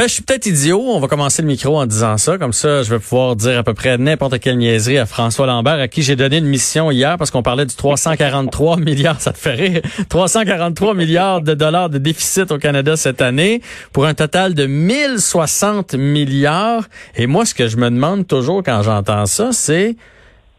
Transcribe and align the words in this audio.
Ben, 0.00 0.08
je 0.08 0.14
suis 0.14 0.22
peut-être 0.22 0.46
idiot. 0.46 0.80
On 0.80 0.98
va 0.98 1.08
commencer 1.08 1.42
le 1.42 1.48
micro 1.48 1.78
en 1.78 1.84
disant 1.84 2.16
ça. 2.16 2.38
Comme 2.38 2.54
ça, 2.54 2.82
je 2.82 2.88
vais 2.88 2.98
pouvoir 2.98 3.36
dire 3.36 3.58
à 3.58 3.62
peu 3.62 3.74
près 3.74 3.98
n'importe 3.98 4.38
quelle 4.38 4.56
niaiserie 4.56 4.96
à 4.96 5.04
François 5.04 5.46
Lambert, 5.46 5.78
à 5.78 5.88
qui 5.88 6.00
j'ai 6.00 6.16
donné 6.16 6.38
une 6.38 6.46
mission 6.46 6.90
hier 6.90 7.18
parce 7.18 7.30
qu'on 7.30 7.42
parlait 7.42 7.66
du 7.66 7.74
343 7.74 8.76
milliards, 8.78 9.20
ça 9.20 9.34
te 9.34 9.36
fait 9.36 9.52
rire, 9.52 9.82
343 10.08 10.94
milliards 10.94 11.42
de 11.42 11.52
dollars 11.52 11.90
de 11.90 11.98
déficit 11.98 12.50
au 12.50 12.56
Canada 12.56 12.96
cette 12.96 13.20
année 13.20 13.60
pour 13.92 14.06
un 14.06 14.14
total 14.14 14.54
de 14.54 14.64
1060 14.64 15.92
milliards. 15.92 16.84
Et 17.14 17.26
moi, 17.26 17.44
ce 17.44 17.52
que 17.52 17.68
je 17.68 17.76
me 17.76 17.90
demande 17.90 18.26
toujours 18.26 18.62
quand 18.62 18.80
j'entends 18.82 19.26
ça, 19.26 19.50
c'est 19.52 19.96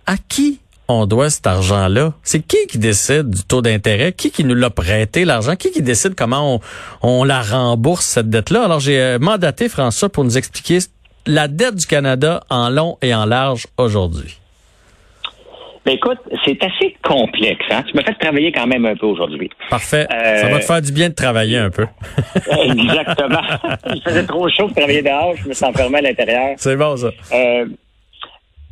à 0.05 0.17
qui 0.17 0.59
on 0.91 1.05
doit 1.05 1.29
cet 1.29 1.47
argent-là? 1.47 2.13
C'est 2.23 2.45
qui 2.45 2.67
qui 2.67 2.77
décide 2.77 3.29
du 3.29 3.43
taux 3.43 3.61
d'intérêt? 3.61 4.13
Qui 4.13 4.31
qui 4.31 4.43
nous 4.43 4.55
l'a 4.55 4.69
prêté, 4.69 5.25
l'argent? 5.25 5.55
Qui 5.55 5.71
qui 5.71 5.81
décide 5.81 6.15
comment 6.15 6.61
on, 7.01 7.23
la 7.23 7.41
rembourse, 7.41 8.05
cette 8.05 8.29
dette-là? 8.29 8.65
Alors, 8.65 8.79
j'ai 8.79 8.99
euh, 8.99 9.19
mandaté 9.19 9.69
François 9.69 10.09
pour 10.09 10.23
nous 10.23 10.37
expliquer 10.37 10.79
la 11.25 11.47
dette 11.47 11.75
du 11.75 11.85
Canada 11.85 12.41
en 12.49 12.69
long 12.69 12.97
et 13.01 13.13
en 13.13 13.25
large 13.25 13.67
aujourd'hui. 13.77 14.37
Ben 15.85 15.93
écoute, 15.95 16.19
c'est 16.45 16.63
assez 16.63 16.95
complexe. 17.03 17.65
Hein? 17.71 17.83
Tu 17.89 17.97
me 17.97 18.03
fais 18.03 18.13
travailler 18.13 18.51
quand 18.51 18.67
même 18.67 18.85
un 18.85 18.95
peu 18.95 19.07
aujourd'hui. 19.07 19.49
Parfait. 19.69 20.05
Ça 20.09 20.47
va 20.47 20.59
te 20.59 20.65
faire 20.65 20.81
du 20.81 20.91
bien 20.91 21.09
de 21.09 21.15
travailler 21.15 21.57
un 21.57 21.71
peu. 21.71 21.87
Exactement. 22.35 23.41
Il 23.91 24.01
faisait 24.03 24.25
trop 24.25 24.47
chaud 24.49 24.67
de 24.67 24.73
travailler 24.75 25.01
dehors. 25.01 25.35
Je 25.37 25.49
me 25.49 25.53
sens 25.53 25.69
enfermé 25.69 25.97
à 25.97 26.01
l'intérieur. 26.01 26.53
C'est 26.57 26.75
bon, 26.75 26.95
ça. 26.97 27.09
Euh, 27.33 27.65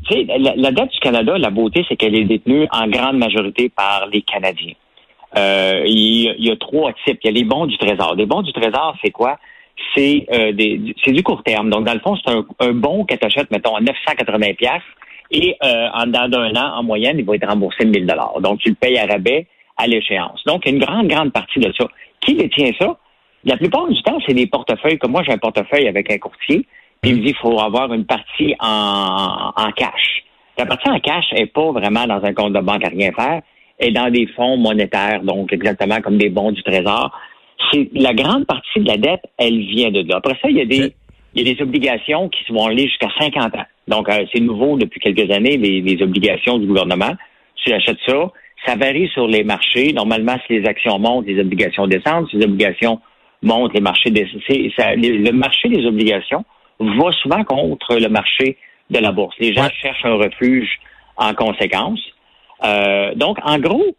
la, 0.09 0.71
dette 0.71 0.91
du 0.91 0.99
Canada, 0.99 1.38
la 1.38 1.49
beauté, 1.49 1.85
c'est 1.88 1.95
qu'elle 1.95 2.16
est 2.16 2.26
détenue 2.26 2.67
en 2.71 2.88
grande 2.88 3.17
majorité 3.17 3.70
par 3.70 4.07
les 4.07 4.21
Canadiens. 4.21 4.73
Euh, 5.38 5.84
il, 5.85 6.35
y 6.40 6.52
a 6.52 6.55
trois 6.55 6.91
types. 7.05 7.20
Il 7.23 7.27
y 7.27 7.30
a 7.30 7.34
les 7.34 7.44
bons 7.44 7.66
du 7.66 7.77
Trésor. 7.77 8.16
Les 8.16 8.26
bons 8.26 8.41
du 8.41 8.52
Trésor, 8.52 8.95
c'est 9.04 9.12
quoi? 9.12 9.38
C'est 9.95 10.26
euh, 10.34 10.52
du 10.52 11.23
court 11.23 11.43
terme. 11.43 11.70
Donc, 11.70 11.85
dans 11.85 11.93
le 11.93 11.99
fond, 11.99 12.16
c'est 12.16 12.34
un, 12.59 12.73
bon 12.73 13.05
que 13.05 13.16
tu 13.16 13.40
mettons, 13.52 13.76
à 13.76 13.81
980 13.81 14.54
pièces 14.54 14.82
et 15.32 15.55
euh, 15.63 15.87
en 15.93 16.07
dedans 16.07 16.27
d'un 16.27 16.55
an, 16.55 16.77
en 16.77 16.84
moyenne, 16.84 17.20
il 17.20 17.26
va 17.26 17.35
être 17.35 17.48
remboursé 17.48 17.85
de 17.85 17.90
1000 17.90 18.05
dollars. 18.05 18.41
Donc, 18.41 18.59
tu 18.59 18.70
le 18.70 18.76
payes 18.76 18.98
à 18.98 19.05
rabais 19.05 19.46
à 19.77 19.87
l'échéance. 19.87 20.43
Donc, 20.46 20.65
une 20.65 20.79
grande, 20.79 21.07
grande 21.07 21.31
partie 21.31 21.59
de 21.59 21.71
ça. 21.77 21.87
Qui 22.21 22.34
détient 22.34 22.71
ça? 22.79 22.98
La 23.46 23.55
plupart 23.55 23.87
du 23.87 24.02
temps, 24.02 24.18
c'est 24.26 24.34
des 24.34 24.48
portefeuilles. 24.48 24.98
Comme 24.98 25.12
moi, 25.12 25.24
j'ai 25.24 25.31
un 25.31 25.37
portefeuille 25.37 25.87
avec 25.87 26.12
un 26.12 26.18
courtier. 26.18 26.65
Puis 27.02 27.12
il 27.12 27.18
me 27.18 27.22
dit 27.22 27.34
qu'il 27.34 27.38
faut 27.38 27.60
avoir 27.60 27.94
une 27.94 28.05
partie 28.05 28.55
en, 28.60 29.52
en 29.55 29.72
cash. 29.72 30.24
La 30.58 30.66
partie 30.66 30.90
en 30.90 31.00
cash 31.00 31.26
n'est 31.34 31.46
pas 31.46 31.72
vraiment 31.72 32.05
dans 32.05 32.24
un 32.24 32.34
compte 32.34 32.54
de 32.54 32.60
banque 32.60 32.84
à 32.84 32.90
rien 32.90 33.12
faire, 33.14 33.42
est 33.80 33.92
dans 33.92 34.12
des 34.12 34.28
fonds 34.36 34.58
monétaires, 34.58 35.22
donc 35.24 35.54
exactement 35.54 36.02
comme 36.02 36.18
des 36.18 36.30
bons 36.30 36.52
du 36.52 36.62
trésor. 36.64 37.18
C'est 37.72 37.90
la 37.94 38.14
grande 38.14 38.46
partie 38.46 38.80
de 38.80 38.88
la 38.88 38.98
dette, 38.98 39.24
elle 39.38 39.60
vient 39.60 39.92
de 39.92 40.02
là. 40.02 40.18
Après 40.18 40.38
ça, 40.42 40.50
il 40.50 40.58
y 40.58 40.62
a 40.62 40.66
des, 40.66 40.94
il 41.34 41.48
y 41.48 41.50
a 41.50 41.54
des 41.54 41.62
obligations 41.62 42.27
qui 42.30 42.52
vont 42.52 42.68
aller 42.68 42.88
jusqu'à 42.88 43.10
50 43.20 43.55
ans. 43.55 43.66
Donc, 43.88 44.10
euh, 44.10 44.26
c'est 44.34 44.42
nouveau 44.42 44.77
depuis 44.77 45.00
quelques 45.00 45.32
années, 45.32 45.58
les, 45.58 45.82
les, 45.82 46.04
obligations 46.04 46.58
du 46.58 46.68
gouvernement. 46.68 47.16
Tu 47.55 47.72
achètes 47.72 47.98
ça, 48.05 48.32
ça 48.66 48.76
varie 48.76 49.10
sur 49.14 49.27
les 49.27 49.44
marchés. 49.44 49.94
Normalement, 49.94 50.36
si 50.46 50.60
les 50.60 50.68
actions 50.68 51.00
montent, 51.00 51.26
les 51.26 51.40
obligations 51.40 51.88
descendent. 51.88 52.27
Si 52.30 52.38
les 52.38 52.46
obligations 52.46 53.00
montent, 53.42 53.74
les 53.74 53.82
marchés 53.82 54.12
descendent. 54.12 54.42
Le 54.48 55.32
marché 55.32 55.70
des 55.70 55.86
obligations 55.86 56.44
va 56.80 57.12
souvent 57.12 57.44
contre 57.44 57.96
le 57.96 58.10
marché 58.10 58.58
de 58.90 58.99
la 58.99 59.12
bourse. 59.12 59.35
Les 59.40 59.54
gens 59.54 59.70
cherchent 59.82 60.05
un 60.05 60.16
refuge 60.16 60.80
en 61.18 61.34
conséquence. 61.34 61.99
Euh, 62.63 63.13
donc, 63.16 63.38
en 63.44 63.60
gros, 63.60 63.96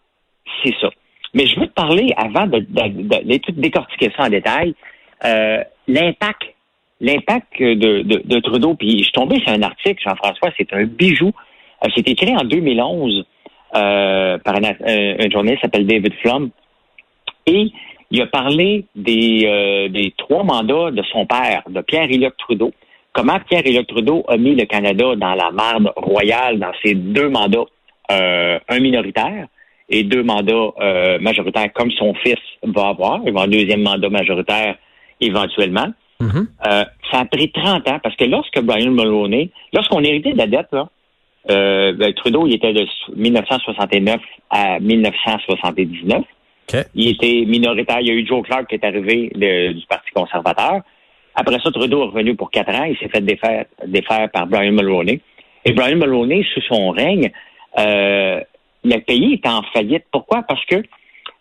c'est 0.64 0.75
ça. 0.81 0.91
Mais 1.34 1.47
je 1.47 1.61
veux 1.61 1.67
te 1.67 1.72
parler, 1.72 2.12
avant 2.17 2.47
de, 2.47 2.59
de, 2.59 3.53
décortiquer 3.53 4.11
ça 4.17 4.25
en 4.25 4.28
détail, 4.28 4.75
euh, 5.25 5.62
l'impact 5.87 6.42
l'impact 7.00 7.59
de, 7.59 8.03
de, 8.03 8.41
Trudeau. 8.41 8.75
Puis 8.75 8.98
je 8.98 9.05
suis 9.05 9.12
tombé 9.12 9.41
sur 9.41 9.48
un 9.48 9.62
article, 9.62 10.03
Jean-François, 10.03 10.50
c'est 10.59 10.72
un 10.75 10.84
bijou. 10.84 11.33
Euh, 11.83 11.89
c'est 11.94 12.06
écrit 12.09 12.37
en 12.37 12.44
2011 12.44 13.25
euh, 13.75 14.38
par 14.38 14.56
un, 14.56 14.62
un, 14.65 15.31
journaliste 15.31 15.60
qui 15.60 15.62
s'appelle 15.62 15.87
David 15.87 16.12
Flum. 16.21 16.50
Et 17.47 17.72
il 18.10 18.21
a 18.21 18.26
parlé 18.26 18.87
des, 18.97 19.43
euh, 19.47 19.88
des 19.88 20.12
trois 20.16 20.43
mandats 20.43 20.91
de 20.91 21.03
son 21.12 21.26
père, 21.26 21.62
de 21.69 21.81
Pierre-Éliott 21.81 22.34
Trudeau. 22.38 22.72
Comment 23.12 23.38
Pierre-Éliott 23.48 23.87
Trudeau 23.87 24.25
a 24.28 24.37
mis 24.37 24.54
le 24.54 24.65
Canada 24.65 25.15
dans 25.16 25.34
la 25.34 25.50
marde 25.53 25.93
royale 25.97 26.59
dans 26.59 26.72
ses 26.82 26.94
deux 26.94 27.28
mandats, 27.28 27.66
euh, 28.10 28.59
un 28.69 28.81
minoritaire 28.81 29.47
et 29.88 30.03
deux 30.03 30.22
mandats 30.22 30.72
euh, 30.81 31.19
majoritaires, 31.21 31.72
comme 31.72 31.91
son 31.93 32.15
fils 32.15 32.38
va 32.62 32.88
avoir. 32.88 33.19
Il 33.19 33.25
va 33.25 33.28
avoir 33.28 33.44
un 33.44 33.48
deuxième 33.48 33.82
mandat 33.82 34.09
majoritaire 34.09 34.77
éventuellement. 35.21 35.88
Mm-hmm. 36.21 36.47
ça 37.10 37.21
a 37.21 37.25
pris 37.25 37.50
30 37.50 37.88
ans 37.88 37.98
parce 38.03 38.15
que 38.15 38.27
lorsque 38.27 38.60
Brian 38.60 38.91
Mulroney, 38.91 39.48
lorsqu'on 39.72 40.04
héritait 40.04 40.32
de 40.32 40.37
la 40.37 40.47
dette, 40.47 40.69
là, 40.71 40.88
ben, 41.48 42.12
Trudeau, 42.12 42.47
il 42.47 42.56
était 42.56 42.75
de 42.75 42.87
1969 43.16 44.21
à 44.50 44.81
1979. 44.81 46.22
Il 46.94 47.08
était 47.08 47.44
minoritaire. 47.47 48.00
Il 48.00 48.08
y 48.08 48.10
a 48.10 48.14
eu 48.14 48.26
Joe 48.26 48.42
Clark 48.42 48.69
qui 48.69 48.75
est 48.75 48.84
arrivé 48.84 49.31
du 49.34 49.86
Parti 49.86 50.10
conservateur. 50.12 50.81
Après 51.34 51.58
ça, 51.60 51.70
Trudeau 51.70 52.03
est 52.03 52.06
revenu 52.06 52.34
pour 52.34 52.50
quatre 52.50 52.75
ans. 52.75 52.84
Il 52.84 52.97
s'est 52.98 53.08
fait 53.08 53.20
défaire, 53.20 53.64
défaire 53.86 54.31
par 54.31 54.47
Brian 54.47 54.72
Mulroney. 54.72 55.20
Et 55.64 55.72
Brian 55.72 55.97
Mulroney, 55.97 56.44
sous 56.54 56.62
son 56.62 56.91
règne, 56.91 57.30
euh, 57.78 58.41
le 58.84 58.98
pays 58.98 59.34
est 59.34 59.48
en 59.48 59.62
faillite. 59.72 60.04
Pourquoi? 60.10 60.42
Parce 60.42 60.64
que 60.66 60.82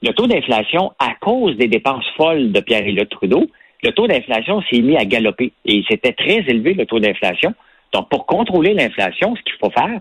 le 0.02 0.12
taux 0.12 0.28
d'inflation, 0.28 0.94
à 1.00 1.16
cause 1.20 1.58
des 1.58 1.68
dépenses 1.68 2.06
folles 2.16 2.52
de 2.52 2.60
Pierre-Éliott 2.60 3.10
Trudeau, 3.10 3.48
le 3.84 3.92
taux 3.92 4.08
d'inflation 4.08 4.62
s'est 4.70 4.82
mis 4.82 4.98
à 4.98 5.06
galoper. 5.06 5.52
Et 5.66 5.84
c'était 5.90 6.14
très 6.14 6.40
élevé, 6.48 6.74
le 6.74 6.86
taux 6.86 7.00
d'inflation. 7.00 7.54
Donc, 7.94 8.10
pour 8.10 8.26
contrôler 8.26 8.74
l'inflation, 8.74 9.36
ce 9.36 9.42
qu'il 9.42 9.56
faut 9.60 9.72
faire, 9.72 10.00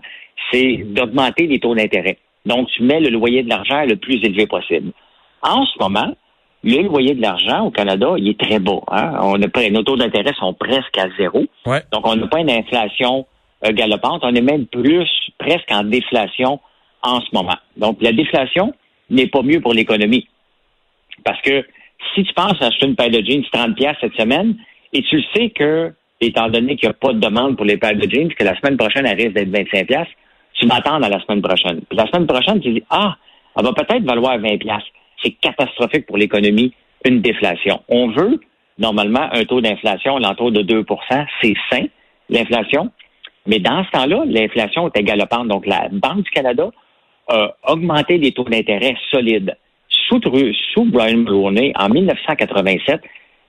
c'est 0.51 0.83
d'augmenter 0.85 1.47
les 1.47 1.59
taux 1.59 1.75
d'intérêt. 1.75 2.17
Donc, 2.45 2.69
tu 2.69 2.83
mets 2.83 2.99
le 2.99 3.09
loyer 3.09 3.43
de 3.43 3.49
l'argent 3.49 3.83
le 3.85 3.95
plus 3.95 4.23
élevé 4.23 4.47
possible. 4.47 4.91
En 5.41 5.65
ce 5.65 5.79
moment, 5.79 6.13
le 6.63 6.81
loyer 6.83 7.15
de 7.15 7.21
l'argent 7.21 7.65
au 7.65 7.71
Canada, 7.71 8.13
il 8.17 8.29
est 8.29 8.39
très 8.39 8.59
bas. 8.59 8.81
Hein? 8.91 9.19
On 9.21 9.37
nos 9.37 9.83
taux 9.83 9.95
d'intérêt 9.95 10.33
sont 10.33 10.53
presque 10.53 10.97
à 10.97 11.07
zéro. 11.17 11.45
Donc, 11.65 12.05
on 12.05 12.15
n'a 12.15 12.27
pas 12.27 12.39
une 12.39 12.51
inflation 12.51 13.25
euh, 13.65 13.71
galopante. 13.71 14.21
On 14.23 14.35
est 14.35 14.41
même 14.41 14.65
plus 14.65 15.07
presque 15.37 15.71
en 15.71 15.83
déflation 15.83 16.59
en 17.01 17.21
ce 17.21 17.27
moment. 17.33 17.57
Donc, 17.77 17.97
la 18.01 18.11
déflation 18.11 18.73
n'est 19.09 19.27
pas 19.27 19.41
mieux 19.41 19.61
pour 19.61 19.73
l'économie. 19.73 20.27
Parce 21.23 21.41
que 21.41 21.65
si 22.13 22.23
tu 22.23 22.33
penses 22.33 22.61
acheter 22.61 22.87
une 22.87 22.95
paire 22.95 23.09
de 23.09 23.21
jeans 23.21 23.43
30 23.51 23.75
pièces 23.75 23.97
cette 24.01 24.15
semaine, 24.15 24.55
et 24.91 25.01
tu 25.03 25.17
le 25.17 25.23
sais 25.33 25.49
que, 25.51 25.93
étant 26.19 26.49
donné 26.49 26.75
qu'il 26.75 26.89
n'y 26.89 26.91
a 26.91 26.93
pas 26.93 27.13
de 27.13 27.19
demande 27.19 27.55
pour 27.55 27.65
les 27.65 27.77
paires 27.77 27.95
de 27.95 28.09
jeans, 28.09 28.33
que 28.33 28.43
la 28.43 28.57
semaine 28.57 28.77
prochaine, 28.77 29.05
elle 29.05 29.17
risque 29.17 29.33
d'être 29.33 29.49
25 29.49 29.87
pièces, 29.87 30.07
tu 30.53 30.65
m'attends 30.65 31.01
à 31.01 31.07
la 31.09 31.19
semaine 31.21 31.41
prochaine. 31.41 31.81
Puis 31.87 31.97
la 31.97 32.07
semaine 32.07 32.27
prochaine, 32.27 32.59
tu 32.59 32.73
dis, 32.73 32.83
ah, 32.89 33.15
elle 33.55 33.63
va 33.63 33.73
peut-être 33.73 34.03
valoir 34.03 34.37
20 34.37 34.57
pièces 34.57 34.83
c'est 35.23 35.31
catastrophique 35.31 36.05
pour 36.05 36.17
l'économie, 36.17 36.73
une 37.05 37.21
déflation. 37.21 37.81
On 37.87 38.09
veut, 38.09 38.39
normalement, 38.77 39.27
un 39.31 39.43
taux 39.45 39.61
d'inflation 39.61 40.17
l'entour 40.17 40.51
de 40.51 40.61
2% 40.61 41.25
c'est 41.41 41.53
sain, 41.69 41.85
l'inflation. 42.29 42.91
Mais 43.47 43.59
dans 43.59 43.83
ce 43.83 43.91
temps-là, 43.91 44.23
l'inflation 44.25 44.91
est 44.93 45.03
galopante. 45.03 45.47
Donc, 45.47 45.65
la 45.65 45.87
Banque 45.91 46.23
du 46.23 46.31
Canada 46.31 46.69
a 47.27 47.55
augmenté 47.67 48.17
les 48.17 48.31
taux 48.31 48.43
d'intérêt 48.43 48.95
solides. 49.11 49.55
Sous, 49.87 50.19
sous 50.73 50.85
Brian 50.85 51.17
Mulroney, 51.17 51.71
en 51.75 51.89
1987, 51.89 53.01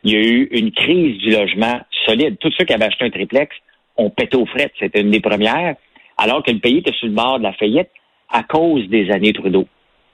il 0.05 0.13
y 0.13 0.17
a 0.17 0.21
eu 0.21 0.49
une 0.53 0.73
crise 0.73 1.19
du 1.19 1.31
logement 1.31 1.81
solide. 2.07 2.39
Tous 2.39 2.53
ceux 2.57 2.65
qui 2.65 2.73
avaient 2.73 2.87
acheté 2.87 3.05
un 3.05 3.11
triplex 3.11 3.55
ont 3.97 4.11
pété 4.11 4.37
aux 4.37 4.47
frettes. 4.47 4.73
C'était 4.79 5.01
une 5.01 5.11
des 5.11 5.21
premières, 5.21 5.77
alors 6.17 6.43
que 6.43 6.51
le 6.51 6.59
pays 6.59 6.79
était 6.79 6.93
sur 6.93 7.09
le 7.09 7.15
bord 7.15 7.39
de 7.39 7.45
la 7.45 7.53
faillite 7.53 7.89
à 8.31 8.43
cause 8.43 8.89
des 8.89 9.11
années 9.11 9.33
Trudeau 9.33 9.67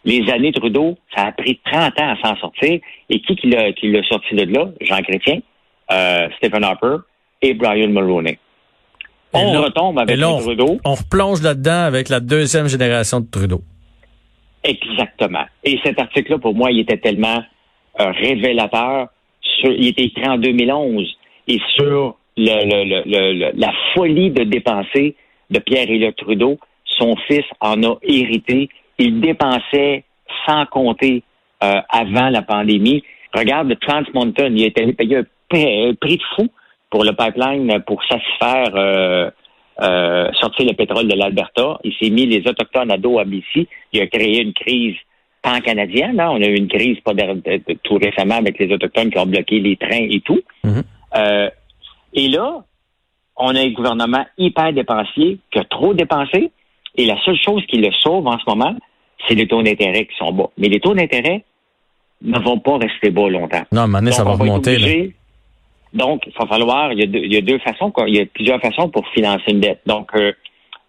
les 0.07 0.31
années 0.31 0.53
Trudeau, 0.53 0.97
ça 1.15 1.27
a 1.27 1.33
pris 1.33 1.61
30 1.71 2.01
ans 2.01 2.15
à 2.15 2.17
s'en 2.23 2.37
sortir. 2.37 2.79
Et 3.11 3.21
qui 3.21 3.35
qui 3.35 3.49
l'a 3.49 4.03
sorti 4.09 4.35
de 4.35 4.45
là? 4.55 4.69
Jean 4.81 5.03
Chrétien, 5.03 5.41
euh, 5.91 6.29
Stephen 6.39 6.65
Harper 6.65 6.97
et 7.43 7.53
Brian 7.55 7.89
Mulroney. 7.89 8.39
On 9.33 9.63
retombe 9.63 9.99
avec 9.99 10.19
Trudeau. 10.19 10.79
On 10.85 10.95
replonge 10.95 11.43
là-dedans 11.43 11.83
avec 11.83 12.09
la 12.09 12.21
deuxième 12.21 12.69
génération 12.69 13.21
de 13.21 13.27
Trudeau. 13.31 13.61
Exactement. 14.63 15.45
Et 15.65 15.79
cet 15.85 16.01
article-là, 16.01 16.39
pour 16.39 16.55
moi, 16.55 16.71
il 16.71 16.81
était 16.81 16.99
tellement 16.99 17.43
euh, 18.01 18.11
révélateur. 18.13 19.09
il 19.65 19.89
était 19.89 20.05
écrit 20.05 20.29
en 20.29 20.39
2011 20.39 21.17
et 21.49 21.61
sur 21.77 22.17
la 22.37 23.73
folie 23.95 24.31
de 24.31 24.45
dépenser 24.45 25.17
de 25.51 25.59
Pierre-Éliott 25.59 26.17
Trudeau, 26.17 26.59
son 26.85 27.17
fils 27.29 27.45
en 27.61 27.83
a 27.83 27.97
hérité 28.03 28.69
il 28.99 29.21
dépensait 29.21 30.05
sans 30.47 30.67
compter 30.67 31.23
euh, 31.63 31.81
avant 31.89 32.29
la 32.29 32.43
pandémie. 32.43 33.03
Regarde 33.35 33.69
le 33.69 33.77
Trans 33.77 34.03
Mountain, 34.15 34.49
il 34.55 34.65
a 34.65 34.67
été 34.67 34.93
payé 34.93 35.89
un 35.89 35.95
prix 35.95 36.17
de 36.17 36.23
fou 36.35 36.49
pour 36.91 37.05
le 37.05 37.13
pipeline 37.13 37.83
pour 37.87 38.03
satisfaire 38.05 38.71
euh, 38.75 39.31
euh, 39.83 40.31
sortir 40.41 40.67
le 40.67 40.75
pétrole 40.75 41.09
de 41.09 41.15
l'Alberta. 41.15 41.79
Il 41.85 41.95
s'est 42.01 42.11
mis 42.11 42.27
les 42.27 42.47
Autochtones 42.49 42.91
à 42.91 42.97
dos 42.97 43.19
à 43.19 43.25
BC. 43.25 43.69
Il 43.93 44.01
a 44.01 44.07
créé 44.07 44.43
une 44.43 44.55
crise 44.55 44.97
pan-canadienne. 45.43 46.19
Hein. 46.19 46.31
On 46.31 46.43
a 46.43 46.47
eu 46.47 46.57
une 46.57 46.69
crise 46.69 46.99
pas 47.01 47.13
tout 47.83 47.99
récemment 47.99 48.37
avec 48.37 48.59
les 48.59 48.73
Autochtones 48.73 49.11
qui 49.11 49.19
ont 49.19 49.27
bloqué 49.27 49.61
les 49.61 49.77
trains 49.77 50.09
et 50.11 50.21
tout. 50.21 50.41
Mm-hmm. 50.65 51.51
Et 52.15 52.29
là, 52.29 52.65
on 53.37 53.55
a 53.55 53.61
un 53.61 53.71
gouvernement 53.71 54.25
hyper 54.39 54.73
dépensier 54.73 55.39
qui 55.51 55.59
a 55.59 55.65
trop 55.65 55.95
dépensé. 55.95 56.51
Et 56.97 57.07
la 57.07 57.21
seule 57.23 57.39
chose 57.39 57.65
qui 57.67 57.79
le 57.79 57.93
sauve 58.03 58.27
en 58.27 58.39
ce 58.39 58.45
moment, 58.47 58.75
c'est 59.27 59.35
les 59.35 59.47
taux 59.47 59.63
d'intérêt 59.63 60.07
qui 60.07 60.17
sont 60.17 60.33
bas. 60.33 60.51
Mais 60.59 60.69
les 60.69 60.81
taux 60.81 60.95
d'intérêt 60.95 61.45
ne 62.23 62.39
vont 62.39 62.59
pas 62.59 62.79
rester 62.79 63.11
bas 63.11 63.29
longtemps. 63.29 63.65
Non, 63.73 63.87
maintenant, 63.87 64.13
ça 64.13 64.25
va 64.25 64.33
remonter. 64.33 65.13
Donc, 65.93 66.25
il 66.27 66.33
va 66.39 66.47
falloir, 66.47 66.93
il 66.93 66.99
y, 66.99 67.03
a 67.03 67.07
deux, 67.07 67.21
il 67.21 67.33
y 67.33 67.37
a 67.37 67.41
deux 67.41 67.59
façons, 67.59 67.93
il 68.07 68.17
y 68.17 68.21
a 68.21 68.27
plusieurs 68.27 68.61
façons 68.61 68.89
pour 68.89 69.07
financer 69.09 69.51
une 69.51 69.61
dette. 69.61 69.81
Donc, 69.87 70.11
euh, 70.15 70.33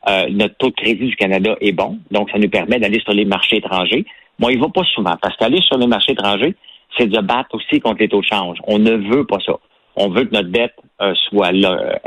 euh, 0.09 0.27
notre 0.30 0.56
taux 0.56 0.69
de 0.69 0.75
crédit 0.75 1.07
du 1.07 1.15
Canada 1.15 1.56
est 1.62 1.71
bon, 1.71 2.00
donc 2.12 2.30
ça 2.30 2.38
nous 2.38 2.50
permet 2.50 2.80
d'aller 2.80 3.00
sur 3.00 3.13
les 3.13 3.24
marchés 3.24 3.57
étrangers. 3.57 4.06
Moi, 4.39 4.51
il 4.51 4.59
va 4.59 4.68
pas 4.69 4.83
souvent, 4.95 5.15
parce 5.21 5.36
qu'aller 5.38 5.62
sur 5.62 5.77
les 5.77 5.88
marchés 5.88 6.12
étrangers, 6.12 6.56
c'est 6.98 7.07
de 7.07 7.19
battre 7.21 7.56
aussi 7.56 7.80
contre 7.80 8.00
les 8.00 8.09
taux 8.09 8.21
de 8.21 8.25
change. 8.25 8.57
On 8.65 8.80
ne 8.80 8.95
veut 8.95 9.25
pas 9.25 9.38
ça. 9.45 9.54
On 9.95 10.09
veut 10.09 10.25
que 10.25 10.33
notre 10.33 10.50
dette 10.50 10.75
euh, 11.01 11.13
soit 11.30 11.51
là, 11.51 12.00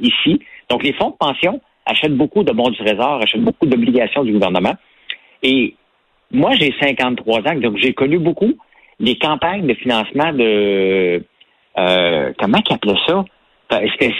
ici. 0.00 0.40
Donc, 0.70 0.82
les 0.82 0.92
fonds 0.94 1.10
de 1.10 1.16
pension 1.16 1.60
achètent 1.86 2.16
beaucoup 2.16 2.42
de 2.42 2.52
bons 2.52 2.70
du 2.70 2.76
trésor, 2.76 3.20
achètent 3.22 3.42
beaucoup 3.44 3.66
d'obligations 3.66 4.24
du 4.24 4.32
gouvernement. 4.32 4.74
Et 5.42 5.74
moi, 6.32 6.52
j'ai 6.58 6.74
53 6.80 7.40
ans, 7.40 7.54
donc 7.56 7.76
j'ai 7.78 7.94
connu 7.94 8.18
beaucoup 8.18 8.52
les 8.98 9.18
campagnes 9.18 9.66
de 9.66 9.74
financement 9.74 10.32
de 10.32 11.22
euh, 11.78 12.32
comment 12.38 12.60
qu'ils 12.62 12.76
appelaient 12.76 12.94
ça? 13.06 13.24
C'était 13.70 14.14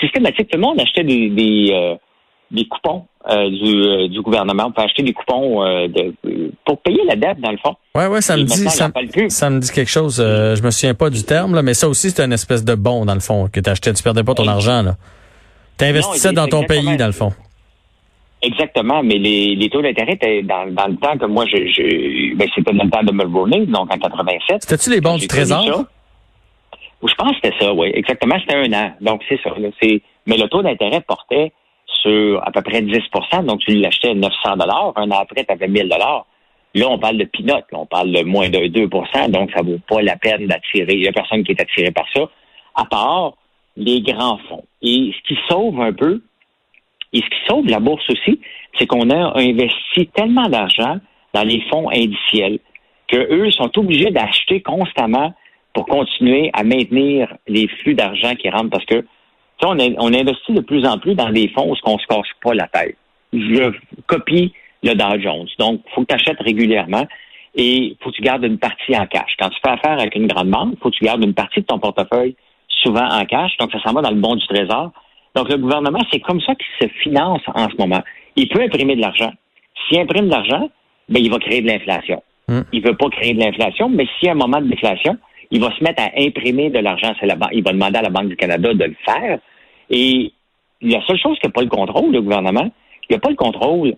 systématique. 0.00 0.48
Tout 0.50 0.58
le 0.58 0.62
monde 0.62 0.80
achetait 0.80 1.04
des, 1.04 1.28
des, 1.28 1.70
euh, 1.72 2.64
coupons 2.70 3.06
euh, 3.28 3.48
du, 3.50 4.08
du, 4.08 4.20
gouvernement. 4.22 4.64
On 4.66 4.72
peut 4.72 4.82
acheter 4.82 5.02
des 5.02 5.12
coupons 5.12 5.62
de, 5.86 6.14
pour 6.64 6.80
payer 6.80 7.04
la 7.06 7.14
dette, 7.14 7.38
dans 7.40 7.50
le 7.50 7.58
fond. 7.58 7.76
Oui, 7.94 8.04
oui, 8.10 8.22
ça 8.22 8.36
me 8.36 8.42
dit 8.42 8.54
ça, 8.54 8.90
ça, 9.28 9.50
me 9.50 9.60
dit 9.60 9.70
quelque 9.70 9.90
chose. 9.90 10.16
je 10.16 10.62
me 10.62 10.70
souviens 10.70 10.94
pas 10.94 11.10
du 11.10 11.22
terme, 11.24 11.54
là, 11.54 11.62
mais 11.62 11.74
ça 11.74 11.88
aussi, 11.88 12.10
c'est 12.10 12.24
une 12.24 12.32
espèce 12.32 12.64
de 12.64 12.74
bon, 12.74 13.04
dans 13.04 13.14
le 13.14 13.20
fond, 13.20 13.48
que 13.52 13.60
tu 13.60 13.70
achetais. 13.70 13.92
Tu 13.92 14.02
perdais 14.02 14.24
pas 14.24 14.34
ton 14.34 14.48
argent. 14.48 14.82
Tu 14.82 14.90
investissais 15.84 16.32
dans 16.32 16.48
ton 16.48 16.64
pays, 16.64 16.96
dans 16.96 17.06
le 17.06 17.12
fond. 17.12 17.32
Exactement, 18.42 19.02
mais 19.02 19.18
les, 19.18 19.54
les 19.54 19.70
taux 19.70 19.82
d'intérêt 19.82 20.12
étaient 20.12 20.42
dans, 20.42 20.70
dans, 20.70 20.86
le 20.86 20.96
temps 20.96 21.16
que 21.16 21.24
moi, 21.26 21.46
je, 21.46 21.56
je 21.68 22.34
ben, 22.34 22.48
c'était 22.54 22.72
dans 22.72 22.84
le 22.84 22.90
temps 22.90 23.02
de 23.02 23.12
Mulroney, 23.12 23.66
donc 23.66 23.92
en 23.92 23.98
87. 23.98 24.62
C'était-tu 24.62 24.90
les 24.90 25.00
bons 25.00 25.16
du 25.16 25.26
Trésor? 25.26 25.86
Je 27.02 27.14
pense 27.14 27.30
que 27.32 27.36
c'était 27.42 27.56
ça, 27.58 27.72
oui. 27.72 27.90
Exactement, 27.94 28.36
c'était 28.40 28.56
un 28.56 28.72
an. 28.72 28.92
Donc, 29.00 29.22
c'est 29.28 29.40
ça. 29.42 29.50
c'est, 29.82 30.02
mais 30.26 30.36
le 30.36 30.48
taux 30.48 30.62
d'intérêt 30.62 31.00
portait 31.00 31.52
sur 31.86 32.46
à 32.46 32.50
peu 32.50 32.62
près 32.62 32.82
10 32.82 32.92
donc 33.44 33.60
tu 33.60 33.74
l'achetais 33.74 34.10
à 34.10 34.14
900 34.14 34.32
Un 34.96 35.10
an 35.10 35.18
après, 35.20 35.44
tu 35.44 35.52
avais 35.52 35.68
1000 35.68 35.88
Là, 35.88 36.90
on 36.90 36.98
parle 36.98 37.16
de 37.16 37.24
peanuts. 37.24 37.64
On 37.72 37.86
parle 37.86 38.12
de 38.12 38.22
moins 38.22 38.50
de 38.50 38.66
2 38.66 38.88
donc 39.28 39.50
ça 39.52 39.62
vaut 39.62 39.78
pas 39.88 40.02
la 40.02 40.16
peine 40.16 40.46
d'attirer. 40.46 40.92
Il 40.92 41.00
n'y 41.00 41.08
a 41.08 41.12
personne 41.12 41.42
qui 41.42 41.52
est 41.52 41.60
attiré 41.60 41.90
par 41.90 42.04
ça, 42.14 42.28
à 42.74 42.84
part 42.84 43.32
les 43.76 44.00
grands 44.00 44.38
fonds. 44.48 44.64
Et 44.82 45.12
ce 45.16 45.28
qui 45.28 45.38
sauve 45.48 45.80
un 45.80 45.92
peu, 45.92 46.22
et 47.12 47.20
ce 47.20 47.26
qui 47.26 47.46
sauve 47.48 47.66
la 47.66 47.80
bourse 47.80 48.08
aussi, 48.10 48.40
c'est 48.78 48.86
qu'on 48.86 49.10
a 49.10 49.38
investi 49.38 50.06
tellement 50.14 50.48
d'argent 50.48 50.98
dans 51.32 51.44
les 51.44 51.60
fonds 51.70 51.90
indiciels 51.90 52.58
qu'eux 53.08 53.50
sont 53.52 53.70
obligés 53.78 54.10
d'acheter 54.10 54.60
constamment 54.60 55.34
pour 55.72 55.86
continuer 55.86 56.50
à 56.52 56.64
maintenir 56.64 57.34
les 57.46 57.68
flux 57.68 57.94
d'argent 57.94 58.34
qui 58.34 58.48
rentrent 58.48 58.70
parce 58.70 58.84
que 58.86 59.04
on, 59.62 59.76
on 59.78 60.12
investit 60.12 60.52
de 60.52 60.60
plus 60.60 60.86
en 60.86 60.98
plus 60.98 61.14
dans 61.14 61.30
des 61.30 61.48
fonds 61.48 61.70
où 61.70 61.76
on 61.84 61.98
se 61.98 62.06
casse 62.06 62.26
pas 62.42 62.54
la 62.54 62.68
tête. 62.68 62.96
Je 63.32 63.72
copie 64.06 64.52
le 64.82 64.94
Dow 64.94 65.20
Jones. 65.20 65.48
Donc, 65.58 65.82
faut 65.94 66.02
que 66.02 66.06
tu 66.08 66.14
achètes 66.14 66.40
régulièrement 66.40 67.06
et 67.54 67.96
faut 68.00 68.10
que 68.10 68.16
tu 68.16 68.22
gardes 68.22 68.44
une 68.44 68.58
partie 68.58 68.96
en 68.96 69.06
cash. 69.06 69.34
Quand 69.38 69.48
tu 69.48 69.58
fais 69.64 69.70
affaire 69.70 69.98
avec 69.98 70.14
une 70.14 70.26
grande 70.26 70.50
banque, 70.50 70.74
faut 70.80 70.90
que 70.90 70.96
tu 70.96 71.04
gardes 71.04 71.24
une 71.24 71.34
partie 71.34 71.60
de 71.60 71.66
ton 71.66 71.78
portefeuille 71.78 72.36
souvent 72.86 73.06
en 73.08 73.24
cash. 73.24 73.56
Donc, 73.58 73.72
ça 73.72 73.80
s'en 73.82 73.92
va 73.92 74.02
dans 74.02 74.10
le 74.10 74.20
bon 74.20 74.36
du 74.36 74.46
trésor. 74.46 74.92
Donc, 75.34 75.48
le 75.48 75.58
gouvernement, 75.58 76.00
c'est 76.12 76.20
comme 76.20 76.40
ça 76.40 76.54
qu'il 76.54 76.88
se 76.88 76.92
finance 77.02 77.42
en 77.54 77.68
ce 77.68 77.76
moment. 77.78 78.02
Il 78.36 78.48
peut 78.48 78.62
imprimer 78.62 78.96
de 78.96 79.00
l'argent. 79.00 79.32
S'il 79.88 80.00
imprime 80.00 80.26
de 80.26 80.30
l'argent, 80.30 80.70
ben, 81.08 81.22
il 81.22 81.30
va 81.30 81.38
créer 81.38 81.60
de 81.60 81.66
l'inflation. 81.66 82.22
Hmm. 82.48 82.62
Il 82.72 82.82
ne 82.82 82.88
veut 82.88 82.96
pas 82.96 83.08
créer 83.10 83.34
de 83.34 83.40
l'inflation, 83.40 83.88
mais 83.88 84.06
s'il 84.18 84.26
y 84.26 84.28
a 84.28 84.32
un 84.32 84.36
moment 84.36 84.60
de 84.60 84.68
déflation, 84.68 85.16
il 85.50 85.60
va 85.60 85.70
se 85.76 85.82
mettre 85.82 86.02
à 86.02 86.10
imprimer 86.18 86.70
de 86.70 86.78
l'argent. 86.78 87.12
C'est 87.20 87.26
la 87.26 87.36
il 87.52 87.62
va 87.62 87.72
demander 87.72 87.98
à 87.98 88.02
la 88.02 88.10
Banque 88.10 88.28
du 88.28 88.36
Canada 88.36 88.72
de 88.72 88.84
le 88.84 88.96
faire. 89.04 89.38
Et 89.90 90.32
la 90.80 91.04
seule 91.06 91.18
chose 91.18 91.38
qui 91.38 91.46
n'a 91.46 91.52
pas 91.52 91.62
le 91.62 91.68
contrôle, 91.68 92.12
le 92.12 92.22
gouvernement, 92.22 92.70
il 93.08 93.14
n'a 93.14 93.20
pas 93.20 93.30
le 93.30 93.36
contrôle 93.36 93.94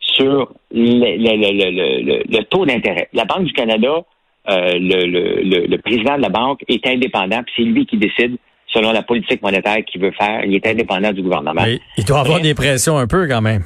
sur 0.00 0.52
le, 0.70 2.42
taux 2.44 2.66
d'intérêt. 2.66 3.08
La 3.12 3.24
Banque 3.24 3.44
du 3.44 3.52
Canada, 3.52 4.02
euh, 4.50 4.72
le, 4.78 5.76
président 5.78 6.16
de 6.16 6.22
la 6.22 6.28
banque 6.28 6.60
est 6.68 6.84
indépendant, 6.86 7.42
puis 7.44 7.54
c'est 7.56 7.62
lui 7.62 7.86
qui 7.86 7.96
décide 7.96 8.36
selon 8.66 8.92
la 8.92 9.02
politique 9.02 9.42
monétaire 9.42 9.84
qu'il 9.84 10.00
veut 10.00 10.12
faire. 10.12 10.44
Il 10.44 10.54
est 10.54 10.66
indépendant 10.66 11.12
du 11.12 11.22
gouvernement. 11.22 11.64
il 11.96 12.04
doit 12.04 12.20
avoir 12.20 12.40
des 12.40 12.54
pressions 12.54 12.96
un 12.98 13.06
peu 13.06 13.26
quand 13.28 13.42
même. 13.42 13.64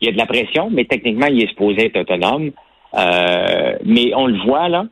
Il 0.00 0.06
y 0.06 0.08
a 0.08 0.12
de 0.12 0.18
la 0.18 0.26
pression, 0.26 0.70
mais 0.70 0.84
techniquement, 0.84 1.26
il 1.26 1.42
est 1.42 1.48
supposé 1.48 1.86
être 1.86 1.98
autonome. 1.98 2.50
Euh, 2.94 3.76
mais 3.84 4.12
on 4.14 4.26
le 4.26 4.38
voit, 4.44 4.68
là, 4.68 4.86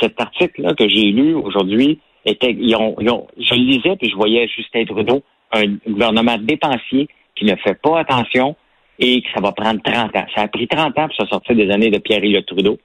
cet 0.00 0.20
article-là 0.20 0.74
que 0.74 0.88
j'ai 0.88 1.10
lu 1.12 1.34
aujourd'hui, 1.34 2.00
était, 2.24 2.56
ils 2.58 2.74
ont, 2.74 2.96
je 2.98 3.54
le 3.54 3.60
lisais 3.60 3.96
puis 3.96 4.08
je 4.10 4.16
voyais 4.16 4.48
Justin 4.48 4.84
Trudeau, 4.84 5.22
un 5.52 5.64
gouvernement 5.86 6.38
dépensier 6.38 7.08
qui 7.36 7.44
ne 7.44 7.54
fait 7.56 7.80
pas 7.80 8.00
attention 8.00 8.56
et 8.98 9.22
que 9.22 9.28
ça 9.34 9.40
va 9.40 9.52
prendre 9.52 9.80
30 9.82 10.16
ans. 10.16 10.26
Ça 10.34 10.42
a 10.42 10.48
pris 10.48 10.66
30 10.66 10.98
ans 10.98 11.08
pour 11.08 11.16
se 11.16 11.26
sortir 11.26 11.54
des 11.54 11.70
années 11.70 11.90
de 11.90 11.98
Pierre-Éliott 11.98 12.46
Trudeau 12.46 12.78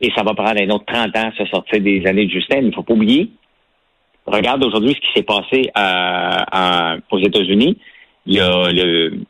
et 0.00 0.10
ça 0.16 0.22
va 0.22 0.34
prendre 0.34 0.60
un 0.60 0.70
autre 0.70 0.84
30 0.86 1.16
ans 1.16 1.30
pour 1.36 1.46
se 1.46 1.50
sortir 1.50 1.80
des 1.80 2.06
années 2.06 2.26
de 2.26 2.30
Justin. 2.30 2.56
Mais 2.56 2.62
il 2.62 2.68
ne 2.68 2.74
faut 2.74 2.82
pas 2.82 2.94
oublier, 2.94 3.30
regarde 4.26 4.64
aujourd'hui 4.64 4.94
ce 4.94 5.00
qui 5.00 5.12
s'est 5.14 5.22
passé 5.22 5.70
à, 5.74 6.96
aux 7.10 7.18
États-Unis. 7.18 7.78
Il 8.26 8.34
y 8.34 8.40
a 8.40 8.70
le, 8.70 9.20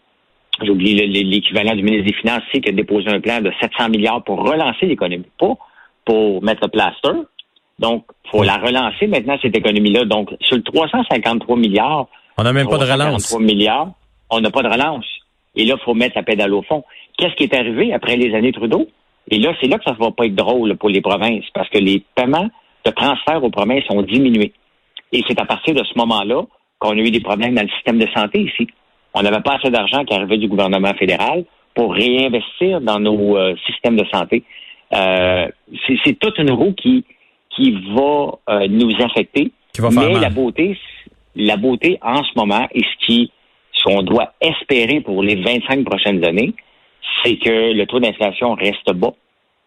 j'ai 0.63 0.71
oublié 0.71 1.07
l'équivalent 1.07 1.75
du 1.75 1.83
ministre 1.83 2.07
des 2.07 2.13
Finances 2.15 2.43
qui 2.53 2.69
a 2.69 2.73
déposé 2.73 3.09
un 3.09 3.21
plan 3.21 3.41
de 3.41 3.51
700 3.61 3.89
milliards 3.89 4.23
pour 4.23 4.41
relancer 4.43 4.87
l'économie, 4.87 5.25
pas 5.39 5.55
pour 6.05 6.43
mettre 6.43 6.63
le 6.63 6.69
plaster. 6.69 7.13
Donc, 7.79 8.05
il 8.27 8.31
faut 8.31 8.43
la 8.43 8.57
relancer 8.57 9.07
maintenant, 9.07 9.39
cette 9.41 9.57
économie-là. 9.57 10.05
Donc, 10.05 10.31
sur 10.41 10.57
le 10.57 10.63
353 10.63 11.57
milliards, 11.57 12.09
on 12.37 12.43
n'a 12.43 12.53
même 12.53 12.69
pas 12.69 12.79
de 12.79 12.91
relance. 12.91 13.39
milliards, 13.39 13.93
on 14.29 14.41
n'a 14.41 14.51
pas 14.51 14.63
de 14.63 14.69
relance. 14.69 15.07
Et 15.57 15.65
là, 15.65 15.77
il 15.79 15.85
faut 15.85 15.95
mettre 15.95 16.17
la 16.17 16.23
pédale 16.23 16.53
au 16.55 16.63
fond. 16.63 16.85
Qu'est-ce 17.17 17.35
qui 17.35 17.45
est 17.45 17.55
arrivé 17.55 17.93
après 17.93 18.17
les 18.17 18.35
années 18.35 18.53
Trudeau? 18.53 18.87
Et 19.29 19.39
là, 19.39 19.55
c'est 19.61 19.69
là 19.69 19.79
que 19.79 19.85
ça 19.85 19.93
ne 19.93 19.99
va 19.99 20.11
pas 20.11 20.27
être 20.27 20.35
drôle 20.35 20.77
pour 20.77 20.89
les 20.89 21.01
provinces, 21.01 21.45
parce 21.55 21.69
que 21.69 21.79
les 21.79 22.03
paiements 22.15 22.49
de 22.85 22.91
transfert 22.91 23.43
aux 23.43 23.51
provinces 23.51 23.85
ont 23.91 24.03
diminué. 24.03 24.53
Et 25.13 25.23
c'est 25.29 25.41
à 25.41 25.45
partir 25.45 25.75
de 25.75 25.85
ce 25.85 25.99
moment-là 25.99 26.43
qu'on 26.79 26.91
a 26.91 27.01
eu 27.01 27.11
des 27.11 27.21
problèmes 27.21 27.55
dans 27.55 27.62
le 27.62 27.69
système 27.69 27.99
de 27.99 28.07
santé 28.15 28.41
ici. 28.43 28.69
On 29.15 29.23
n'avait 29.23 29.41
pas 29.41 29.57
assez 29.57 29.71
d'argent 29.71 30.05
qui 30.05 30.15
arrivait 30.15 30.39
du 30.39 30.49
gouvernement 30.49 30.95
fédéral 30.95 31.45
pour 31.75 31.95
réinvestir 31.95 32.81
dans 32.81 32.99
nos 32.99 33.37
euh, 33.37 33.55
systèmes 33.67 33.97
de 33.97 34.07
santé. 34.12 34.45
Euh, 34.93 35.47
c'est 36.05 36.19
toute 36.19 36.39
une 36.39 36.50
roue 36.50 36.73
qui, 36.73 37.05
qui 37.50 37.73
va 37.95 38.39
euh, 38.49 38.67
nous 38.69 38.93
affecter. 39.03 39.53
Mais 39.79 40.15
la 40.21 40.31
beauté, 40.31 40.79
la 41.37 41.57
beauté 41.57 41.99
en 42.03 42.23
ce 42.25 42.31
moment 42.37 42.67
et 42.73 42.81
ce 42.81 43.07
qui 43.07 43.33
ce 43.73 43.85
qu'on 43.85 44.03
doit 44.03 44.35
espérer 44.41 45.00
pour 45.00 45.23
les 45.23 45.37
25 45.37 45.85
prochaines 45.85 46.25
années, 46.25 46.53
c'est 47.23 47.37
que 47.37 47.73
le 47.73 47.87
taux 47.87 48.00
d'inflation 48.00 48.54
reste 48.54 48.92
bas 48.92 49.12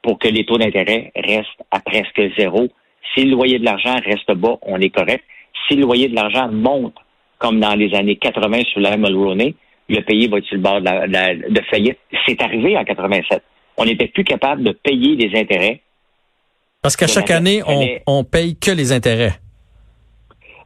pour 0.01 0.19
que 0.19 0.27
les 0.27 0.45
taux 0.45 0.57
d'intérêt 0.57 1.11
restent 1.15 1.63
à 1.71 1.79
presque 1.79 2.21
zéro. 2.37 2.67
Si 3.13 3.25
le 3.25 3.31
loyer 3.31 3.59
de 3.59 3.65
l'argent 3.65 3.95
reste 4.03 4.31
bas, 4.33 4.57
on 4.63 4.79
est 4.79 4.89
correct. 4.89 5.23
Si 5.67 5.75
le 5.75 5.83
loyer 5.83 6.09
de 6.09 6.15
l'argent 6.15 6.49
monte, 6.51 6.95
comme 7.37 7.59
dans 7.59 7.75
les 7.75 7.93
années 7.95 8.15
80 8.17 8.61
sur 8.71 8.81
la 8.81 8.97
Mulroney, 8.97 9.55
le 9.89 10.01
pays 10.01 10.27
va 10.27 10.37
être 10.37 10.45
sur 10.45 10.55
le 10.55 10.61
bord 10.61 10.81
de, 10.81 11.49
de 11.49 11.61
faillite. 11.69 11.97
C'est 12.25 12.41
arrivé 12.41 12.77
en 12.77 12.83
87 12.83 13.43
on 13.77 13.85
n'était 13.85 14.07
plus 14.07 14.23
capable 14.23 14.63
de 14.63 14.71
payer 14.71 15.15
les 15.15 15.39
intérêts. 15.39 15.81
Parce 16.81 16.95
qu'à 16.95 17.07
chaque 17.07 17.31
année, 17.31 17.61
on, 17.65 17.87
on 18.07 18.23
paye 18.23 18.57
que 18.57 18.71
les 18.71 18.91
intérêts. 18.91 19.33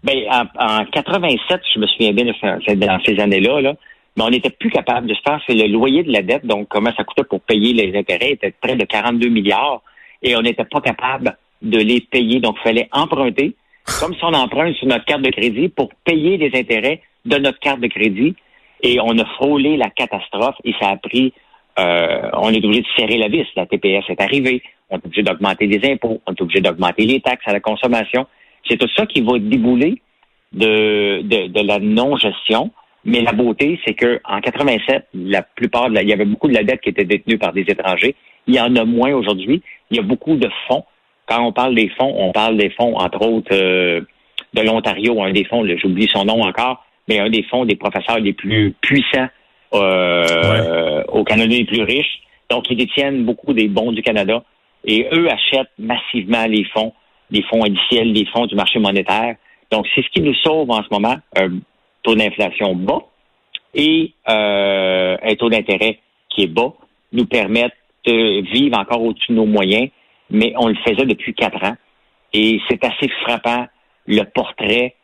Ben, 0.03 0.17
en, 0.59 0.85
87, 0.85 1.61
je 1.73 1.79
me 1.79 1.87
souviens 1.87 2.13
bien 2.13 2.25
dans 2.25 2.99
ces 3.03 3.19
années-là, 3.19 3.61
là, 3.61 3.73
mais 4.17 4.23
on 4.23 4.29
n'était 4.29 4.49
plus 4.49 4.69
capable 4.69 5.07
de 5.07 5.13
se 5.13 5.21
faire. 5.21 5.39
C'est 5.47 5.53
le 5.53 5.67
loyer 5.67 6.03
de 6.03 6.11
la 6.11 6.21
dette, 6.21 6.45
donc 6.45 6.67
comment 6.67 6.91
ça 6.97 7.03
coûtait 7.03 7.23
pour 7.23 7.39
payer 7.41 7.73
les 7.73 7.97
intérêts, 7.97 8.31
était 8.31 8.53
près 8.59 8.75
de 8.75 8.83
42 8.83 9.29
milliards, 9.29 9.81
et 10.21 10.35
on 10.35 10.41
n'était 10.41 10.65
pas 10.65 10.81
capable 10.81 11.37
de 11.61 11.77
les 11.77 12.01
payer. 12.01 12.39
Donc, 12.39 12.55
il 12.59 12.63
fallait 12.63 12.89
emprunter, 12.91 13.55
comme 13.99 14.13
si 14.13 14.23
on 14.23 14.33
emprunte 14.33 14.75
sur 14.75 14.87
notre 14.87 15.05
carte 15.05 15.21
de 15.21 15.29
crédit, 15.29 15.69
pour 15.69 15.89
payer 16.03 16.37
les 16.37 16.51
intérêts 16.59 17.01
de 17.25 17.37
notre 17.37 17.59
carte 17.59 17.79
de 17.79 17.87
crédit. 17.87 18.35
Et 18.81 18.99
on 18.99 19.17
a 19.17 19.25
frôlé 19.35 19.77
la 19.77 19.89
catastrophe, 19.89 20.55
et 20.63 20.73
ça 20.79 20.89
a 20.89 20.97
pris 20.97 21.33
euh, 21.79 22.29
on 22.33 22.51
est 22.51 22.63
obligé 22.63 22.81
de 22.81 22.87
serrer 22.95 23.17
la 23.17 23.27
vis. 23.27 23.45
La 23.55 23.65
TPS 23.65 24.09
est 24.09 24.21
arrivée. 24.21 24.61
On 24.89 24.97
est 24.97 25.05
obligé 25.05 25.21
d'augmenter 25.21 25.67
les 25.67 25.91
impôts. 25.91 26.21
On 26.25 26.33
est 26.33 26.41
obligé 26.41 26.61
d'augmenter 26.61 27.05
les 27.05 27.21
taxes 27.21 27.47
à 27.47 27.53
la 27.53 27.59
consommation. 27.59 28.25
C'est 28.67 28.77
tout 28.77 28.89
ça 28.95 29.05
qui 29.05 29.21
va 29.21 29.37
débouler 29.37 30.01
de, 30.53 31.21
de, 31.21 31.61
la 31.61 31.79
non-gestion. 31.79 32.71
Mais 33.07 33.21
la 33.21 33.31
beauté, 33.31 33.79
c'est 33.85 33.93
que 33.93 34.19
en 34.25 34.41
87, 34.41 35.07
la 35.13 35.41
plupart, 35.41 35.87
il 35.89 36.09
y 36.09 36.13
avait 36.13 36.25
beaucoup 36.25 36.49
de 36.49 36.53
la 36.53 36.63
dette 36.63 36.81
qui 36.81 36.89
était 36.89 37.05
détenue 37.05 37.37
par 37.37 37.53
des 37.53 37.61
étrangers. 37.61 38.15
Il 38.47 38.55
y 38.55 38.59
en 38.59 38.75
a 38.75 38.83
moins 38.83 39.13
aujourd'hui. 39.13 39.63
Il 39.89 39.95
y 39.95 39.99
a 40.01 40.03
beaucoup 40.03 40.35
de 40.35 40.49
fonds. 40.67 40.83
Quand 41.25 41.41
on 41.41 41.53
parle 41.53 41.73
des 41.73 41.89
fonds, 41.97 42.13
on 42.17 42.33
parle 42.33 42.57
des 42.57 42.69
fonds, 42.71 42.97
entre 42.97 43.25
autres, 43.25 43.53
euh, 43.53 44.01
de 44.53 44.61
l'Ontario, 44.61 45.23
un 45.23 45.31
des 45.31 45.45
fonds, 45.45 45.65
j'oublie 45.77 46.09
son 46.09 46.25
nom 46.25 46.41
encore, 46.41 46.85
mais 47.07 47.19
un 47.19 47.29
des 47.29 47.43
fonds 47.43 47.63
des 47.63 47.77
professeurs 47.77 48.19
les 48.19 48.33
plus 48.33 48.73
puissants 48.81 49.27
euh, 49.73 51.03
au 51.07 51.23
Canada 51.23 51.55
les 51.55 51.65
plus 51.65 51.83
riches. 51.83 52.19
Donc, 52.49 52.69
ils 52.69 52.77
détiennent 52.77 53.23
beaucoup 53.23 53.53
des 53.53 53.69
bons 53.69 53.93
du 53.93 54.01
Canada 54.01 54.43
et 54.83 55.07
eux 55.13 55.29
achètent 55.29 55.71
massivement 55.79 56.45
les 56.45 56.65
fonds, 56.65 56.93
les 57.31 57.43
fonds 57.43 57.63
indiciels, 57.63 58.11
les 58.11 58.25
fonds 58.25 58.47
du 58.47 58.55
marché 58.55 58.79
monétaire. 58.79 59.35
Donc, 59.71 59.85
c'est 59.95 60.01
ce 60.01 60.09
qui 60.09 60.21
nous 60.21 60.35
sauve 60.35 60.69
en 60.71 60.83
ce 60.83 60.87
moment, 60.91 61.15
un 61.37 61.59
taux 62.07 62.15
d'inflation 62.15 62.73
bas 62.73 63.01
et 63.73 64.13
euh, 64.29 65.17
un 65.21 65.35
taux 65.35 65.49
d'intérêt 65.49 65.99
qui 66.29 66.43
est 66.43 66.47
bas, 66.47 66.73
nous 67.11 67.25
permettent 67.25 67.75
de 68.05 68.41
vivre 68.53 68.77
encore 68.77 69.03
au-dessus 69.03 69.33
de 69.33 69.37
nos 69.37 69.45
moyens, 69.45 69.89
mais 70.29 70.53
on 70.57 70.69
le 70.69 70.75
faisait 70.85 71.05
depuis 71.05 71.33
quatre 71.33 71.61
ans. 71.63 71.75
Et 72.31 72.61
c'est 72.69 72.83
assez 72.85 73.09
frappant 73.23 73.67
le 74.05 74.23
portrait 74.23 74.95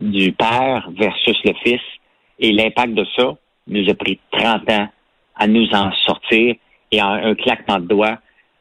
du 0.00 0.32
père 0.32 0.88
versus 0.96 1.36
le 1.44 1.52
fils 1.64 1.80
et 2.38 2.52
l'impact 2.52 2.94
de 2.94 3.04
ça 3.16 3.34
nous 3.66 3.90
a 3.90 3.94
pris 3.94 4.20
30 4.30 4.70
ans 4.70 4.88
à 5.34 5.46
nous 5.48 5.68
en 5.72 5.90
sortir 6.06 6.54
et 6.92 7.02
en 7.02 7.12
un 7.12 7.34
claquement 7.34 7.80
de 7.80 7.86
doigts, 7.86 8.18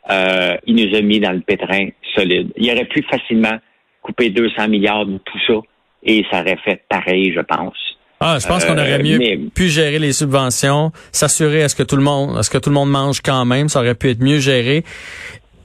euh, 0.10 0.58
il 0.66 0.76
nous 0.76 0.96
a 0.96 1.02
mis 1.02 1.20
dans 1.20 1.32
le 1.34 1.42
pétrin 1.42 1.90
solide. 2.16 2.52
Il 2.58 2.72
aurait 2.72 2.86
pu 2.86 3.04
facilement 3.04 3.58
couper 4.02 4.32
200 4.32 4.70
milliards 4.70 5.06
de 5.06 5.20
tout 5.20 5.40
ça 5.46 5.62
et 6.06 6.26
ça 6.32 6.42
aurait 6.42 6.58
fait 6.64 6.82
pareil, 6.90 7.34
je 7.34 7.42
pense. 7.42 7.76
Ah, 8.20 8.38
je 8.42 8.48
pense 8.48 8.64
qu'on 8.64 8.78
aurait 8.78 9.04
mieux 9.04 9.20
euh, 9.22 9.50
pu 9.54 9.68
gérer 9.68 10.00
les 10.00 10.14
subventions, 10.14 10.92
s'assurer 11.12 11.64
à 11.64 11.70
ce 11.70 11.76
que 11.76 11.84
tout 11.84 11.98
le 11.98 12.04
monde, 12.04 12.38
à 12.38 12.44
ce 12.44 12.50
que 12.50 12.58
tout 12.58 12.70
le 12.70 12.76
monde 12.76 12.90
mange 12.90 13.22
quand 13.22 13.44
même, 13.44 13.68
ça 13.68 13.80
aurait 13.80 13.96
pu 13.96 14.10
être 14.10 14.22
mieux 14.22 14.40
géré. 14.40 14.84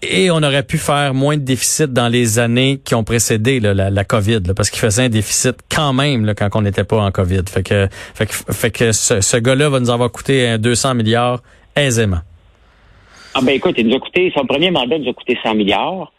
Et 0.02 0.30
on 0.30 0.38
aurait 0.38 0.62
pu 0.62 0.78
faire 0.78 1.12
moins 1.12 1.36
de 1.36 1.42
déficit 1.42 1.92
dans 1.92 2.08
les 2.08 2.38
années 2.38 2.80
qui 2.82 2.94
ont 2.94 3.04
précédé 3.04 3.60
la, 3.60 3.90
la, 3.90 4.04
COVID, 4.04 4.40
parce 4.56 4.70
qu'il 4.70 4.80
faisait 4.80 5.04
un 5.04 5.08
déficit 5.10 5.56
quand 5.70 5.92
même 5.92 6.24
là, 6.24 6.34
quand 6.34 6.48
on 6.54 6.62
n'était 6.62 6.84
pas 6.84 7.02
en 7.02 7.10
COVID. 7.10 7.42
Fait 7.46 7.62
que, 7.62 7.86
fait 8.14 8.26
que, 8.26 8.32
fait 8.32 8.70
que 8.70 8.92
ce, 8.92 9.20
ce 9.20 9.36
gars-là 9.36 9.68
va 9.68 9.78
nous 9.78 9.90
avoir 9.90 10.10
coûté 10.10 10.56
200 10.58 10.94
milliards 10.94 11.42
aisément. 11.76 12.20
Ah 13.34 13.40
ben 13.42 13.54
écoute, 13.54 13.74
il 13.78 13.86
nous 13.86 13.96
a 13.96 14.00
coûté, 14.00 14.32
son 14.34 14.46
premier 14.46 14.70
mandat 14.70 14.98
nous 14.98 15.10
a 15.10 15.12
coûté 15.12 15.38
100 15.42 15.54
milliards. 15.54 16.10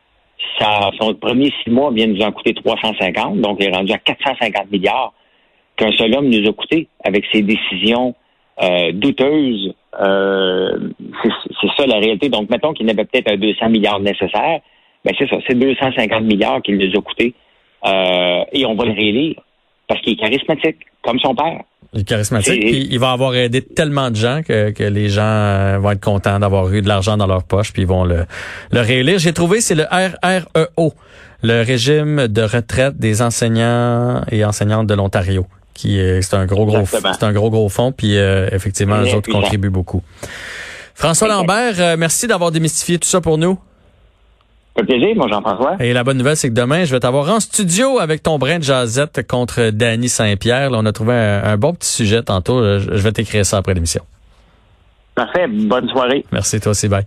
Ça, 0.60 0.92
son 1.00 1.14
premier 1.16 1.52
six 1.64 1.70
mois 1.70 1.92
vient 1.92 2.08
nous 2.08 2.22
en 2.22 2.32
coûter 2.32 2.54
350, 2.54 3.42
donc 3.42 3.58
il 3.60 3.68
est 3.68 3.76
rendu 3.76 3.92
à 3.94 3.98
450 3.98 4.72
milliards 4.72 5.14
qu'un 5.76 5.92
seul 5.94 6.14
homme 6.16 6.30
nous 6.30 6.48
a 6.48 6.54
coûté 6.54 6.88
avec 7.04 7.26
ses 7.32 7.42
décisions 7.42 8.16
euh, 8.62 8.92
douteuses. 8.92 9.74
Euh, 10.00 10.90
c'est 11.62 11.72
ça 11.78 11.86
la 11.88 11.98
réalité. 11.98 12.30
Donc, 12.30 12.50
mettons 12.50 12.74
qu'il 12.74 12.86
n'avait 12.86 13.06
peut-être 13.06 13.32
un 13.32 13.38
200 13.38 13.70
milliards 13.70 14.00
nécessaire. 14.00 14.60
Ben 15.04 15.16
c'est 15.18 15.28
ça, 15.28 15.38
c'est 15.48 15.58
250 15.58 16.24
milliards 16.24 16.62
qu'il 16.62 16.78
nous 16.78 16.96
a 16.96 17.02
coûté. 17.02 17.34
Euh, 17.86 18.44
et 18.52 18.66
on 18.66 18.76
va 18.76 18.86
le 18.86 18.94
réélire 18.94 19.42
parce 19.88 20.00
qu'il 20.02 20.14
est 20.14 20.18
charismatique, 20.18 20.78
comme 21.02 21.20
son 21.20 21.34
père. 21.34 21.64
Il 21.94 22.02
est 22.02 22.04
charismatique, 22.04 22.62
puis 22.62 22.88
il 22.90 23.00
va 23.00 23.12
avoir 23.12 23.36
aidé 23.36 23.62
tellement 23.62 24.12
de 24.12 24.16
gens 24.16 24.42
que, 24.48 24.72
que 24.72 24.84
les 24.84 25.10
gens 25.10 25.78
vont 25.80 25.92
être 25.92 26.00
contents 26.00 26.40
d'avoir 26.40 26.72
eu 26.74 26.82
de 26.82 26.88
l'argent 26.88 27.18
dans 27.18 27.28
leur 27.28 27.44
poche, 27.44 27.74
puis 27.74 27.82
ils 27.82 27.88
vont 27.88 28.06
le, 28.06 28.26
le 28.72 28.80
réélire. 28.80 29.20
J'ai 29.20 29.34
trouvé, 29.34 29.60
c'est 29.60 29.76
le 29.76 29.84
RREO, 29.92 30.94
le 31.44 31.64
régime 31.64 32.28
de 32.30 32.42
retraite 32.44 32.98
des 32.98 33.22
enseignants 33.22 34.22
et 34.32 34.46
enseignantes 34.46 34.88
de 34.88 34.94
l'Ontario 34.94 35.46
qui 35.74 36.00
c'est 36.22 36.36
un 36.36 36.46
gros 36.46 36.66
gros 36.66 36.86
c'est 36.86 37.24
un 37.24 37.32
gros 37.32 37.50
gros 37.50 37.70
fond 37.70 37.92
puis 37.92 38.18
euh, 38.18 38.50
effectivement 38.52 39.00
les 39.00 39.14
autres 39.14 39.32
contribuent 39.32 39.70
beaucoup. 39.70 40.04
François 40.94 41.28
Lambert, 41.28 41.80
euh, 41.80 41.96
merci 41.98 42.28
d'avoir 42.28 42.52
démystifié 42.52 43.00
tout 43.00 43.08
ça 43.08 43.22
pour 43.22 43.38
nous. 43.38 43.58
Ça 44.76 44.84
plaisir, 44.84 45.16
moi 45.16 45.28
Jean-François. 45.28 45.76
Et 45.80 45.94
la 45.94 46.04
bonne 46.04 46.18
nouvelle, 46.18 46.38
c'est 46.38 46.50
que 46.50 46.54
demain, 46.54 46.86
je 46.86 46.92
vais 46.92 47.00
t'avoir 47.00 47.30
en 47.30 47.40
studio 47.40 48.00
avec 48.00 48.24
ton 48.24 48.38
brin 48.38 48.60
de 48.60 48.64
jazette 48.64 49.28
contre 49.28 49.70
Danny 49.72 50.08
Saint-Pierre. 50.08 50.72
on 50.72 50.86
a 50.86 50.92
trouvé 50.94 51.14
un, 51.14 51.58
bon 51.58 51.74
petit 51.74 51.90
sujet 51.90 52.24
tantôt. 52.24 52.80
Je 52.80 52.98
vais 52.98 53.12
t'écrire 53.12 53.46
ça 53.46 53.58
après 53.58 53.74
l'émission. 53.74 54.04
Parfait. 55.14 55.48
Bonne 55.48 55.90
soirée. 55.90 56.26
Merci, 56.32 56.60
toi 56.60 56.72
aussi. 56.72 56.88
Bye. 56.88 57.06